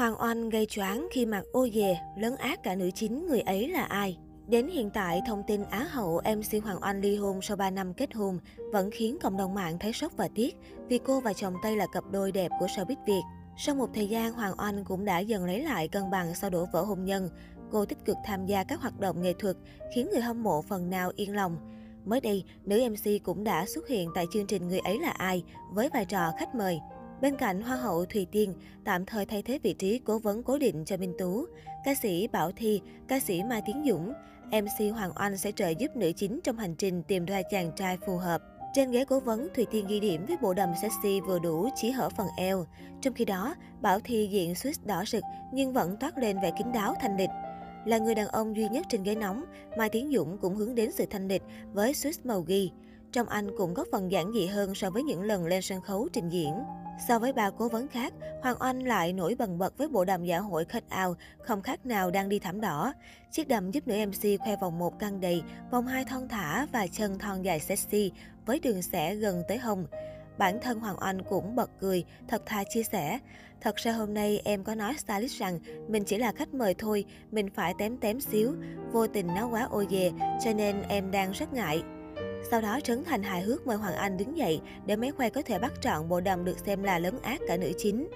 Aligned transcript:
Hoàng 0.00 0.20
Oanh 0.20 0.48
gây 0.48 0.66
choáng 0.66 1.08
khi 1.10 1.26
mặc 1.26 1.44
ô 1.52 1.68
dề, 1.74 1.96
lớn 2.16 2.36
ác 2.36 2.62
cả 2.62 2.74
nữ 2.74 2.90
chính 2.94 3.26
người 3.26 3.40
ấy 3.40 3.68
là 3.68 3.82
ai? 3.82 4.18
Đến 4.46 4.68
hiện 4.68 4.90
tại, 4.90 5.20
thông 5.26 5.42
tin 5.46 5.64
Á 5.70 5.86
hậu 5.90 6.20
MC 6.36 6.64
Hoàng 6.64 6.78
Oanh 6.82 7.00
ly 7.00 7.16
hôn 7.16 7.42
sau 7.42 7.56
3 7.56 7.70
năm 7.70 7.94
kết 7.94 8.14
hôn 8.14 8.38
vẫn 8.72 8.90
khiến 8.90 9.18
cộng 9.22 9.36
đồng 9.36 9.54
mạng 9.54 9.78
thấy 9.78 9.92
sốc 9.92 10.12
và 10.16 10.28
tiếc 10.34 10.56
vì 10.88 10.98
cô 10.98 11.20
và 11.20 11.32
chồng 11.32 11.54
Tây 11.62 11.76
là 11.76 11.86
cặp 11.92 12.04
đôi 12.10 12.32
đẹp 12.32 12.50
của 12.60 12.66
showbiz 12.66 12.96
Việt. 13.06 13.22
Sau 13.58 13.74
một 13.74 13.90
thời 13.94 14.08
gian, 14.08 14.32
Hoàng 14.32 14.54
Oanh 14.58 14.84
cũng 14.84 15.04
đã 15.04 15.18
dần 15.18 15.44
lấy 15.44 15.62
lại 15.62 15.88
cân 15.88 16.10
bằng 16.10 16.34
sau 16.34 16.50
đổ 16.50 16.66
vỡ 16.72 16.82
hôn 16.82 17.04
nhân. 17.04 17.28
Cô 17.70 17.84
tích 17.84 18.04
cực 18.04 18.16
tham 18.24 18.46
gia 18.46 18.64
các 18.64 18.80
hoạt 18.80 19.00
động 19.00 19.22
nghệ 19.22 19.32
thuật, 19.32 19.56
khiến 19.94 20.08
người 20.12 20.20
hâm 20.20 20.42
mộ 20.42 20.62
phần 20.62 20.90
nào 20.90 21.12
yên 21.16 21.36
lòng. 21.36 21.56
Mới 22.04 22.20
đây, 22.20 22.44
nữ 22.64 22.88
MC 22.90 23.22
cũng 23.24 23.44
đã 23.44 23.66
xuất 23.66 23.88
hiện 23.88 24.10
tại 24.14 24.26
chương 24.32 24.46
trình 24.46 24.68
Người 24.68 24.80
ấy 24.80 24.98
là 24.98 25.10
ai 25.10 25.44
với 25.72 25.88
vai 25.88 26.04
trò 26.04 26.32
khách 26.38 26.54
mời. 26.54 26.80
Bên 27.20 27.36
cạnh 27.36 27.60
Hoa 27.62 27.76
hậu 27.76 28.04
Thùy 28.04 28.26
Tiên, 28.32 28.54
tạm 28.84 29.06
thời 29.06 29.26
thay 29.26 29.42
thế 29.42 29.58
vị 29.62 29.72
trí 29.72 29.98
cố 29.98 30.18
vấn 30.18 30.42
cố 30.42 30.58
định 30.58 30.84
cho 30.84 30.96
Minh 30.96 31.14
Tú, 31.18 31.46
ca 31.84 31.94
sĩ 31.94 32.28
Bảo 32.28 32.52
Thi, 32.56 32.80
ca 33.08 33.20
sĩ 33.20 33.42
Mai 33.42 33.62
Tiến 33.66 33.82
Dũng, 33.88 34.12
MC 34.50 34.94
Hoàng 34.94 35.12
Oanh 35.20 35.36
sẽ 35.36 35.52
trợ 35.52 35.68
giúp 35.68 35.96
nữ 35.96 36.12
chính 36.16 36.40
trong 36.44 36.56
hành 36.56 36.74
trình 36.74 37.02
tìm 37.02 37.24
ra 37.24 37.42
chàng 37.50 37.72
trai 37.76 37.98
phù 38.06 38.16
hợp. 38.16 38.42
Trên 38.74 38.90
ghế 38.90 39.04
cố 39.04 39.20
vấn, 39.20 39.48
Thùy 39.54 39.66
Tiên 39.70 39.86
ghi 39.88 40.00
điểm 40.00 40.26
với 40.26 40.36
bộ 40.42 40.54
đầm 40.54 40.68
sexy 40.82 41.20
vừa 41.20 41.38
đủ 41.38 41.68
chỉ 41.76 41.90
hở 41.90 42.08
phần 42.16 42.26
eo. 42.36 42.66
Trong 43.00 43.14
khi 43.14 43.24
đó, 43.24 43.54
Bảo 43.80 44.00
Thi 44.00 44.28
diện 44.32 44.54
suýt 44.54 44.86
đỏ 44.86 45.04
rực 45.06 45.22
nhưng 45.52 45.72
vẫn 45.72 45.96
toát 46.00 46.18
lên 46.18 46.36
vẻ 46.42 46.52
kín 46.58 46.72
đáo 46.72 46.94
thanh 47.00 47.16
lịch. 47.16 47.30
Là 47.84 47.98
người 47.98 48.14
đàn 48.14 48.26
ông 48.26 48.56
duy 48.56 48.68
nhất 48.68 48.86
trên 48.88 49.02
ghế 49.02 49.14
nóng, 49.14 49.44
Mai 49.78 49.88
Tiến 49.88 50.10
Dũng 50.14 50.38
cũng 50.38 50.56
hướng 50.56 50.74
đến 50.74 50.92
sự 50.92 51.06
thanh 51.10 51.28
lịch 51.28 51.42
với 51.72 51.94
suýt 51.94 52.26
màu 52.26 52.40
ghi. 52.40 52.70
Trong 53.12 53.28
anh 53.28 53.50
cũng 53.58 53.74
có 53.74 53.84
phần 53.92 54.12
giản 54.12 54.32
dị 54.32 54.46
hơn 54.46 54.74
so 54.74 54.90
với 54.90 55.02
những 55.02 55.22
lần 55.22 55.46
lên 55.46 55.62
sân 55.62 55.80
khấu 55.80 56.08
trình 56.12 56.28
diễn. 56.28 56.54
So 57.08 57.18
với 57.18 57.32
ba 57.32 57.50
cố 57.50 57.68
vấn 57.68 57.88
khác, 57.88 58.12
Hoàng 58.42 58.56
Oanh 58.60 58.86
lại 58.86 59.12
nổi 59.12 59.34
bần 59.38 59.58
bật 59.58 59.78
với 59.78 59.88
bộ 59.88 60.04
đầm 60.04 60.24
dạ 60.24 60.38
hội 60.38 60.64
khách 60.64 60.88
ao, 60.88 61.14
không 61.42 61.62
khác 61.62 61.86
nào 61.86 62.10
đang 62.10 62.28
đi 62.28 62.38
thảm 62.38 62.60
đỏ. 62.60 62.92
Chiếc 63.30 63.48
đầm 63.48 63.70
giúp 63.70 63.88
nữ 63.88 64.06
MC 64.06 64.40
khoe 64.40 64.56
vòng 64.56 64.78
một 64.78 64.98
căng 64.98 65.20
đầy, 65.20 65.42
vòng 65.70 65.86
hai 65.86 66.04
thon 66.04 66.28
thả 66.28 66.66
và 66.72 66.86
chân 66.86 67.18
thon 67.18 67.42
dài 67.42 67.60
sexy 67.60 68.12
với 68.46 68.60
đường 68.60 68.82
xẻ 68.82 69.14
gần 69.14 69.42
tới 69.48 69.58
hông. 69.58 69.86
Bản 70.38 70.60
thân 70.62 70.80
Hoàng 70.80 70.96
Oanh 71.00 71.24
cũng 71.24 71.56
bật 71.56 71.70
cười, 71.80 72.04
thật 72.28 72.42
thà 72.46 72.64
chia 72.64 72.82
sẻ. 72.82 73.18
Thật 73.60 73.76
ra 73.76 73.92
hôm 73.92 74.14
nay 74.14 74.40
em 74.44 74.64
có 74.64 74.74
nói 74.74 74.94
stylist 74.98 75.40
rằng 75.40 75.58
mình 75.88 76.04
chỉ 76.04 76.18
là 76.18 76.32
khách 76.32 76.54
mời 76.54 76.74
thôi, 76.74 77.04
mình 77.30 77.48
phải 77.54 77.74
tém 77.78 77.96
tém 77.96 78.20
xíu. 78.20 78.54
Vô 78.92 79.06
tình 79.06 79.26
nó 79.26 79.48
quá 79.48 79.66
ô 79.70 79.84
dề, 79.90 80.12
cho 80.44 80.52
nên 80.52 80.82
em 80.82 81.10
đang 81.10 81.32
rất 81.32 81.52
ngại. 81.52 81.82
Sau 82.50 82.60
đó 82.60 82.80
Trấn 82.84 83.04
Thành 83.04 83.22
hài 83.22 83.42
hước 83.42 83.66
mời 83.66 83.76
Hoàng 83.76 83.94
Anh 83.94 84.16
đứng 84.16 84.36
dậy 84.36 84.60
để 84.86 84.96
máy 84.96 85.10
khoe 85.10 85.30
có 85.30 85.42
thể 85.42 85.58
bắt 85.58 85.72
trọn 85.80 86.08
bộ 86.08 86.20
đầm 86.20 86.44
được 86.44 86.58
xem 86.58 86.82
là 86.82 86.98
lớn 86.98 87.18
ác 87.22 87.40
cả 87.48 87.56
nữ 87.56 87.72
chính. 87.78 88.08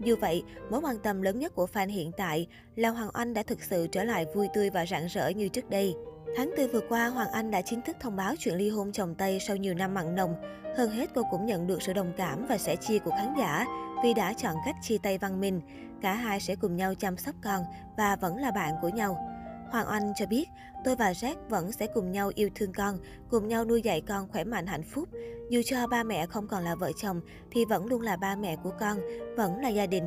Dù 0.00 0.16
vậy, 0.20 0.44
mối 0.70 0.80
quan 0.80 0.98
tâm 0.98 1.22
lớn 1.22 1.38
nhất 1.38 1.54
của 1.54 1.66
fan 1.72 1.88
hiện 1.88 2.12
tại 2.16 2.46
là 2.76 2.88
Hoàng 2.88 3.10
Anh 3.12 3.34
đã 3.34 3.42
thực 3.42 3.62
sự 3.62 3.86
trở 3.92 4.04
lại 4.04 4.26
vui 4.34 4.48
tươi 4.54 4.70
và 4.70 4.86
rạng 4.86 5.06
rỡ 5.06 5.28
như 5.28 5.48
trước 5.48 5.70
đây. 5.70 5.94
Tháng 6.36 6.50
4 6.56 6.68
vừa 6.68 6.80
qua, 6.88 7.08
Hoàng 7.08 7.30
Anh 7.32 7.50
đã 7.50 7.62
chính 7.62 7.82
thức 7.82 7.96
thông 8.00 8.16
báo 8.16 8.34
chuyện 8.38 8.54
ly 8.54 8.68
hôn 8.68 8.92
chồng 8.92 9.14
Tây 9.14 9.38
sau 9.40 9.56
nhiều 9.56 9.74
năm 9.74 9.94
mặn 9.94 10.14
nồng. 10.14 10.34
Hơn 10.76 10.90
hết, 10.90 11.10
cô 11.14 11.22
cũng 11.30 11.46
nhận 11.46 11.66
được 11.66 11.82
sự 11.82 11.92
đồng 11.92 12.12
cảm 12.16 12.46
và 12.46 12.58
sẻ 12.58 12.76
chia 12.76 12.98
của 12.98 13.10
khán 13.10 13.34
giả 13.38 13.66
vì 14.04 14.14
đã 14.14 14.32
chọn 14.32 14.54
cách 14.66 14.76
chia 14.82 14.98
tay 14.98 15.18
văn 15.18 15.40
minh. 15.40 15.60
Cả 16.02 16.14
hai 16.14 16.40
sẽ 16.40 16.56
cùng 16.56 16.76
nhau 16.76 16.94
chăm 16.94 17.16
sóc 17.16 17.34
con 17.42 17.62
và 17.96 18.16
vẫn 18.16 18.36
là 18.36 18.50
bạn 18.50 18.74
của 18.82 18.88
nhau. 18.88 19.29
Hoàng 19.70 19.86
Anh 19.86 20.12
cho 20.16 20.26
biết, 20.26 20.48
tôi 20.84 20.96
và 20.96 21.12
Jack 21.12 21.36
vẫn 21.48 21.72
sẽ 21.72 21.86
cùng 21.94 22.12
nhau 22.12 22.30
yêu 22.34 22.48
thương 22.54 22.72
con, 22.72 22.98
cùng 23.30 23.48
nhau 23.48 23.64
nuôi 23.64 23.82
dạy 23.82 24.00
con 24.00 24.28
khỏe 24.28 24.44
mạnh 24.44 24.66
hạnh 24.66 24.82
phúc. 24.82 25.08
Dù 25.50 25.62
cho 25.64 25.86
ba 25.86 26.02
mẹ 26.02 26.26
không 26.26 26.48
còn 26.48 26.64
là 26.64 26.74
vợ 26.74 26.92
chồng, 26.96 27.20
thì 27.50 27.64
vẫn 27.64 27.86
luôn 27.86 28.02
là 28.02 28.16
ba 28.16 28.36
mẹ 28.36 28.56
của 28.56 28.72
con, 28.80 28.98
vẫn 29.36 29.60
là 29.60 29.68
gia 29.68 29.86
đình. 29.86 30.04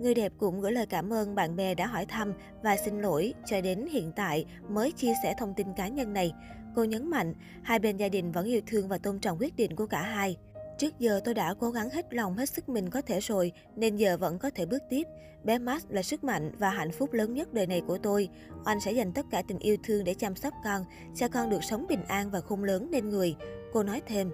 Người 0.00 0.14
đẹp 0.14 0.32
cũng 0.38 0.60
gửi 0.60 0.72
lời 0.72 0.86
cảm 0.86 1.12
ơn 1.12 1.34
bạn 1.34 1.56
bè 1.56 1.74
đã 1.74 1.86
hỏi 1.86 2.06
thăm 2.06 2.32
và 2.62 2.76
xin 2.76 3.00
lỗi 3.00 3.34
cho 3.46 3.60
đến 3.60 3.86
hiện 3.92 4.12
tại 4.16 4.46
mới 4.68 4.92
chia 4.92 5.12
sẻ 5.22 5.34
thông 5.38 5.54
tin 5.54 5.66
cá 5.76 5.88
nhân 5.88 6.12
này. 6.12 6.32
Cô 6.74 6.84
nhấn 6.84 7.10
mạnh, 7.10 7.34
hai 7.62 7.78
bên 7.78 7.96
gia 7.96 8.08
đình 8.08 8.32
vẫn 8.32 8.46
yêu 8.46 8.60
thương 8.66 8.88
và 8.88 8.98
tôn 8.98 9.20
trọng 9.20 9.38
quyết 9.38 9.56
định 9.56 9.76
của 9.76 9.86
cả 9.86 10.02
hai. 10.02 10.36
Trước 10.78 10.98
giờ 10.98 11.20
tôi 11.24 11.34
đã 11.34 11.54
cố 11.60 11.70
gắng 11.70 11.90
hết 11.90 12.14
lòng 12.14 12.36
hết 12.36 12.48
sức 12.48 12.68
mình 12.68 12.90
có 12.90 13.00
thể 13.02 13.20
rồi, 13.20 13.52
nên 13.76 13.96
giờ 13.96 14.16
vẫn 14.16 14.38
có 14.38 14.50
thể 14.50 14.66
bước 14.66 14.82
tiếp. 14.90 15.06
Bé 15.44 15.58
Max 15.58 15.84
là 15.88 16.02
sức 16.02 16.24
mạnh 16.24 16.50
và 16.58 16.70
hạnh 16.70 16.92
phúc 16.92 17.12
lớn 17.12 17.34
nhất 17.34 17.52
đời 17.52 17.66
này 17.66 17.82
của 17.86 17.98
tôi. 17.98 18.28
Anh 18.64 18.80
sẽ 18.80 18.92
dành 18.92 19.12
tất 19.12 19.26
cả 19.30 19.42
tình 19.48 19.58
yêu 19.58 19.76
thương 19.84 20.04
để 20.04 20.14
chăm 20.14 20.36
sóc 20.36 20.54
con, 20.64 20.84
cho 21.14 21.28
con 21.28 21.50
được 21.50 21.64
sống 21.64 21.86
bình 21.88 22.04
an 22.08 22.30
và 22.30 22.40
khôn 22.40 22.64
lớn 22.64 22.88
nên 22.90 23.08
người. 23.08 23.36
Cô 23.72 23.82
nói 23.82 24.02
thêm. 24.06 24.30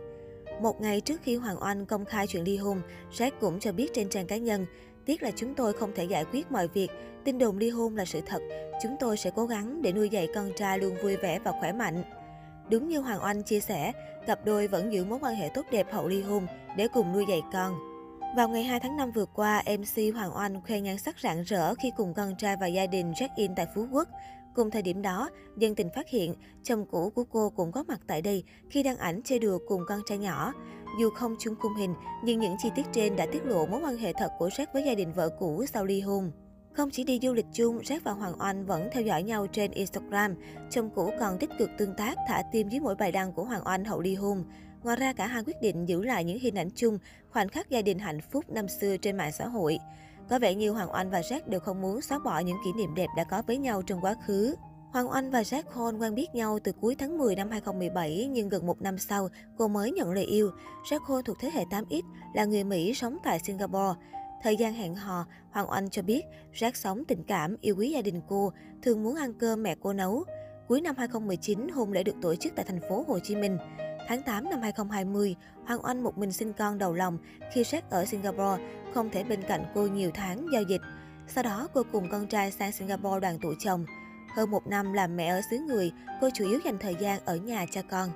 Một 0.62 0.80
ngày 0.80 1.00
trước 1.00 1.20
khi 1.22 1.36
Hoàng 1.36 1.62
Oanh 1.62 1.86
công 1.86 2.04
khai 2.04 2.26
chuyện 2.26 2.44
ly 2.44 2.56
hôn, 2.56 2.80
Jack 3.12 3.30
cũng 3.40 3.60
cho 3.60 3.72
biết 3.72 3.90
trên 3.94 4.08
trang 4.08 4.26
cá 4.26 4.36
nhân, 4.36 4.66
tiếc 5.04 5.22
là 5.22 5.30
chúng 5.36 5.54
tôi 5.54 5.72
không 5.72 5.92
thể 5.94 6.04
giải 6.04 6.24
quyết 6.24 6.52
mọi 6.52 6.68
việc, 6.68 6.88
tin 7.24 7.38
đồn 7.38 7.58
ly 7.58 7.70
hôn 7.70 7.96
là 7.96 8.04
sự 8.04 8.20
thật, 8.26 8.42
chúng 8.82 8.96
tôi 9.00 9.16
sẽ 9.16 9.30
cố 9.36 9.46
gắng 9.46 9.82
để 9.82 9.92
nuôi 9.92 10.08
dạy 10.08 10.28
con 10.34 10.52
trai 10.56 10.78
luôn 10.78 10.96
vui 11.02 11.16
vẻ 11.16 11.38
và 11.44 11.52
khỏe 11.60 11.72
mạnh. 11.72 12.02
Đúng 12.70 12.88
như 12.88 13.00
Hoàng 13.00 13.22
Oanh 13.22 13.42
chia 13.42 13.60
sẻ, 13.60 13.92
cặp 14.26 14.44
đôi 14.44 14.68
vẫn 14.68 14.92
giữ 14.92 15.04
mối 15.04 15.18
quan 15.22 15.34
hệ 15.34 15.48
tốt 15.54 15.66
đẹp 15.70 15.86
hậu 15.92 16.08
ly 16.08 16.22
hôn 16.22 16.46
để 16.76 16.88
cùng 16.88 17.12
nuôi 17.12 17.24
dạy 17.28 17.42
con. 17.52 17.78
Vào 18.36 18.48
ngày 18.48 18.62
2 18.64 18.80
tháng 18.80 18.96
5 18.96 19.10
vừa 19.12 19.24
qua, 19.24 19.62
MC 19.78 20.14
Hoàng 20.14 20.36
Oanh 20.36 20.62
khoe 20.62 20.80
nhan 20.80 20.98
sắc 20.98 21.16
rạng 21.22 21.42
rỡ 21.42 21.74
khi 21.74 21.92
cùng 21.96 22.14
con 22.14 22.36
trai 22.36 22.56
và 22.60 22.66
gia 22.66 22.86
đình 22.86 23.12
check-in 23.16 23.54
tại 23.54 23.66
Phú 23.74 23.86
Quốc. 23.92 24.08
Cùng 24.54 24.70
thời 24.70 24.82
điểm 24.82 25.02
đó, 25.02 25.30
dân 25.56 25.74
tình 25.74 25.90
phát 25.94 26.08
hiện 26.08 26.34
chồng 26.62 26.86
cũ 26.90 27.10
của 27.14 27.24
cô 27.24 27.50
cũng 27.50 27.72
có 27.72 27.82
mặt 27.88 28.00
tại 28.06 28.22
đây 28.22 28.44
khi 28.70 28.82
đăng 28.82 28.96
ảnh 28.96 29.20
chơi 29.24 29.38
đùa 29.38 29.58
cùng 29.68 29.82
con 29.86 30.00
trai 30.06 30.18
nhỏ. 30.18 30.52
Dù 31.00 31.10
không 31.10 31.36
chung 31.38 31.54
khung 31.60 31.74
hình, 31.74 31.94
nhưng 32.24 32.40
những 32.40 32.56
chi 32.62 32.68
tiết 32.74 32.86
trên 32.92 33.16
đã 33.16 33.26
tiết 33.32 33.46
lộ 33.46 33.66
mối 33.66 33.80
quan 33.84 33.96
hệ 33.96 34.12
thật 34.12 34.32
của 34.38 34.48
Jack 34.48 34.66
với 34.72 34.84
gia 34.84 34.94
đình 34.94 35.12
vợ 35.12 35.28
cũ 35.38 35.64
sau 35.66 35.84
ly 35.84 36.00
hôn. 36.00 36.30
Không 36.72 36.90
chỉ 36.90 37.04
đi 37.04 37.18
du 37.22 37.32
lịch 37.32 37.46
chung, 37.52 37.78
Jack 37.78 38.00
và 38.04 38.12
Hoàng 38.12 38.40
Oanh 38.40 38.66
vẫn 38.66 38.88
theo 38.92 39.02
dõi 39.02 39.22
nhau 39.22 39.46
trên 39.46 39.70
Instagram. 39.70 40.34
Chồng 40.70 40.90
cũ 40.94 41.10
còn 41.20 41.38
tích 41.38 41.50
cực 41.58 41.70
tương 41.78 41.94
tác 41.94 42.14
thả 42.28 42.42
tim 42.52 42.68
dưới 42.68 42.80
mỗi 42.80 42.94
bài 42.94 43.12
đăng 43.12 43.32
của 43.32 43.44
Hoàng 43.44 43.62
Oanh 43.66 43.84
hậu 43.84 44.00
ly 44.00 44.14
hôn. 44.14 44.44
Ngoài 44.82 44.96
ra, 44.96 45.12
cả 45.12 45.26
hai 45.26 45.44
quyết 45.44 45.62
định 45.62 45.88
giữ 45.88 46.02
lại 46.02 46.24
những 46.24 46.38
hình 46.38 46.54
ảnh 46.54 46.70
chung, 46.74 46.98
khoảnh 47.30 47.48
khắc 47.48 47.70
gia 47.70 47.82
đình 47.82 47.98
hạnh 47.98 48.20
phúc 48.20 48.44
năm 48.48 48.68
xưa 48.68 48.96
trên 48.96 49.16
mạng 49.16 49.32
xã 49.32 49.46
hội. 49.46 49.78
Có 50.28 50.38
vẻ 50.38 50.54
như 50.54 50.70
Hoàng 50.70 50.92
Oanh 50.92 51.10
và 51.10 51.20
Jack 51.20 51.40
đều 51.46 51.60
không 51.60 51.80
muốn 51.80 52.00
xóa 52.00 52.18
bỏ 52.18 52.38
những 52.38 52.56
kỷ 52.64 52.72
niệm 52.72 52.94
đẹp 52.94 53.08
đã 53.16 53.24
có 53.24 53.42
với 53.46 53.58
nhau 53.58 53.82
trong 53.82 54.00
quá 54.00 54.14
khứ. 54.26 54.54
Hoàng 54.92 55.10
Oanh 55.10 55.30
và 55.30 55.42
Jack 55.42 55.62
Hall 55.74 56.02
quen 56.02 56.14
biết 56.14 56.34
nhau 56.34 56.58
từ 56.64 56.72
cuối 56.72 56.94
tháng 56.98 57.18
10 57.18 57.36
năm 57.36 57.50
2017, 57.50 58.28
nhưng 58.30 58.48
gần 58.48 58.66
một 58.66 58.82
năm 58.82 58.98
sau, 58.98 59.28
cô 59.58 59.68
mới 59.68 59.92
nhận 59.92 60.12
lời 60.12 60.24
yêu. 60.24 60.50
Jack 60.90 61.00
Hall 61.08 61.20
thuộc 61.24 61.36
thế 61.40 61.50
hệ 61.54 61.64
8X, 61.64 62.02
là 62.34 62.44
người 62.44 62.64
Mỹ 62.64 62.94
sống 62.94 63.18
tại 63.24 63.38
Singapore. 63.38 64.00
Thời 64.42 64.56
gian 64.56 64.74
hẹn 64.74 64.94
hò, 64.94 65.26
Hoàng 65.50 65.70
Oanh 65.70 65.90
cho 65.90 66.02
biết 66.02 66.22
Jack 66.54 66.72
sống 66.74 67.04
tình 67.04 67.24
cảm, 67.24 67.56
yêu 67.60 67.74
quý 67.78 67.90
gia 67.90 68.02
đình 68.02 68.20
cô, 68.28 68.52
thường 68.82 69.02
muốn 69.02 69.14
ăn 69.14 69.34
cơm 69.34 69.62
mẹ 69.62 69.74
cô 69.80 69.92
nấu. 69.92 70.24
Cuối 70.68 70.80
năm 70.80 70.94
2019, 70.98 71.68
hôn 71.68 71.92
lễ 71.92 72.02
được 72.02 72.14
tổ 72.22 72.34
chức 72.34 72.52
tại 72.56 72.64
thành 72.68 72.80
phố 72.88 73.04
Hồ 73.08 73.18
Chí 73.18 73.36
Minh. 73.36 73.58
Tháng 74.08 74.22
8 74.22 74.50
năm 74.50 74.60
2020, 74.62 75.36
Hoàng 75.66 75.84
Oanh 75.84 76.02
một 76.02 76.18
mình 76.18 76.32
sinh 76.32 76.52
con 76.52 76.78
đầu 76.78 76.94
lòng 76.94 77.18
khi 77.52 77.62
Jack 77.62 77.82
ở 77.90 78.04
Singapore, 78.04 78.62
không 78.94 79.10
thể 79.10 79.24
bên 79.24 79.42
cạnh 79.42 79.64
cô 79.74 79.86
nhiều 79.86 80.10
tháng 80.14 80.46
do 80.52 80.60
dịch. 80.60 80.82
Sau 81.28 81.44
đó, 81.44 81.68
cô 81.74 81.82
cùng 81.92 82.08
con 82.10 82.26
trai 82.26 82.50
sang 82.50 82.72
Singapore 82.72 83.20
đoàn 83.20 83.38
tụ 83.42 83.48
chồng. 83.58 83.84
Hơn 84.36 84.50
một 84.50 84.66
năm 84.66 84.92
làm 84.92 85.16
mẹ 85.16 85.26
ở 85.26 85.40
xứ 85.50 85.58
người, 85.58 85.92
cô 86.20 86.28
chủ 86.34 86.48
yếu 86.48 86.60
dành 86.64 86.78
thời 86.78 86.94
gian 87.00 87.20
ở 87.24 87.36
nhà 87.36 87.66
cha 87.70 87.82
con. 87.82 88.10